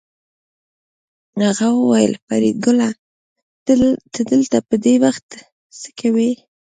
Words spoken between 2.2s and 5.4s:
فریدګله ته دلته په دې وخت